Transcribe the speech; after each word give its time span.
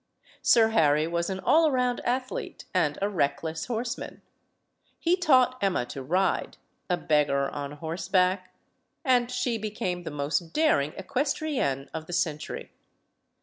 Sir 0.41 0.69
Harry 0.69 1.05
was 1.05 1.29
an 1.29 1.39
all 1.41 1.69
round 1.71 1.99
athlete 1.99 2.65
and 2.73 2.97
a 3.03 3.07
reckless 3.07 3.67
horseman. 3.67 4.23
He 4.97 5.15
taught 5.15 5.59
Emma 5.61 5.85
to 5.85 6.01
ride 6.01 6.57
"a 6.89 6.97
beggar 6.97 7.51
on 7.51 7.73
horseback?" 7.73 8.51
and 9.05 9.29
she 9.29 9.59
became 9.59 10.01
the 10.01 10.09
most 10.09 10.53
daring 10.53 10.93
equestrienne 10.93 11.87
of 11.93 12.07
the 12.07 12.13
century. 12.13 12.71